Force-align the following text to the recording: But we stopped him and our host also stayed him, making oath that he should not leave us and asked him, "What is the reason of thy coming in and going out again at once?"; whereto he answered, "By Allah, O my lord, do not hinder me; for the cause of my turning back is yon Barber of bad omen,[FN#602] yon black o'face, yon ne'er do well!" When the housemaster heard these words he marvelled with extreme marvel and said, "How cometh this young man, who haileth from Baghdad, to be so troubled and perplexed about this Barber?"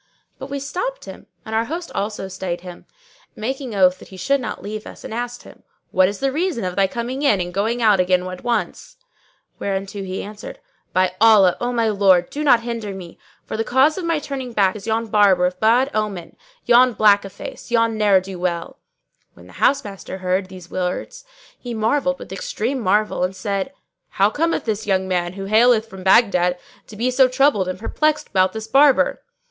But 0.39 0.49
we 0.49 0.59
stopped 0.59 1.05
him 1.05 1.27
and 1.45 1.53
our 1.53 1.65
host 1.65 1.91
also 1.93 2.27
stayed 2.27 2.61
him, 2.61 2.87
making 3.35 3.75
oath 3.75 3.99
that 3.99 4.07
he 4.07 4.17
should 4.17 4.41
not 4.41 4.63
leave 4.63 4.87
us 4.87 5.03
and 5.03 5.13
asked 5.13 5.43
him, 5.43 5.61
"What 5.91 6.07
is 6.09 6.19
the 6.21 6.31
reason 6.31 6.63
of 6.63 6.75
thy 6.75 6.87
coming 6.87 7.21
in 7.21 7.39
and 7.39 7.53
going 7.53 7.83
out 7.83 7.99
again 7.99 8.25
at 8.25 8.43
once?"; 8.43 8.97
whereto 9.59 10.01
he 10.01 10.23
answered, 10.23 10.57
"By 10.91 11.13
Allah, 11.21 11.55
O 11.61 11.71
my 11.71 11.89
lord, 11.89 12.31
do 12.31 12.43
not 12.43 12.61
hinder 12.61 12.95
me; 12.95 13.19
for 13.45 13.55
the 13.55 13.63
cause 13.63 13.95
of 13.95 14.03
my 14.03 14.17
turning 14.17 14.53
back 14.53 14.75
is 14.75 14.87
yon 14.87 15.05
Barber 15.05 15.45
of 15.45 15.59
bad 15.59 15.91
omen,[FN#602] 15.93 16.35
yon 16.65 16.93
black 16.93 17.23
o'face, 17.23 17.69
yon 17.69 17.95
ne'er 17.95 18.19
do 18.19 18.39
well!" 18.39 18.79
When 19.35 19.45
the 19.45 19.53
housemaster 19.61 20.17
heard 20.17 20.47
these 20.49 20.71
words 20.71 21.25
he 21.59 21.75
marvelled 21.75 22.17
with 22.17 22.33
extreme 22.33 22.79
marvel 22.79 23.23
and 23.23 23.35
said, 23.35 23.71
"How 24.09 24.31
cometh 24.31 24.65
this 24.65 24.87
young 24.87 25.07
man, 25.07 25.33
who 25.33 25.45
haileth 25.45 25.87
from 25.87 26.01
Baghdad, 26.01 26.57
to 26.87 26.95
be 26.95 27.11
so 27.11 27.27
troubled 27.27 27.67
and 27.67 27.77
perplexed 27.77 28.29
about 28.29 28.53
this 28.53 28.65
Barber?" 28.67 29.21